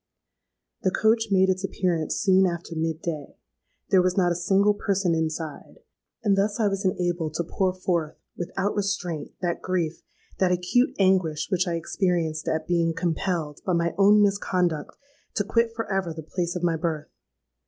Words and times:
"The 0.81 0.89
coach 0.89 1.25
made 1.29 1.47
its 1.47 1.63
appearance 1.63 2.15
soon 2.15 2.47
after 2.47 2.75
mid 2.75 3.03
day: 3.03 3.37
there 3.91 4.01
was 4.01 4.17
not 4.17 4.31
a 4.31 4.35
single 4.35 4.73
person 4.73 5.13
inside; 5.13 5.75
and 6.23 6.35
thus 6.35 6.59
I 6.59 6.67
was 6.69 6.83
enabled 6.83 7.35
to 7.35 7.43
pour 7.43 7.71
forth, 7.71 8.15
without 8.35 8.73
restraint, 8.75 9.31
that 9.43 9.61
grief—that 9.61 10.51
acute 10.51 10.95
anguish 10.97 11.49
which 11.51 11.67
I 11.67 11.75
experienced 11.75 12.47
at 12.47 12.65
being 12.65 12.95
compelled, 12.95 13.61
by 13.63 13.73
my 13.73 13.93
own 13.99 14.23
misconduct, 14.23 14.97
to 15.35 15.43
quit 15.43 15.71
for 15.75 15.85
ever 15.93 16.15
the 16.15 16.23
place 16.23 16.55
of 16.55 16.63
my 16.63 16.77
birth. 16.77 17.11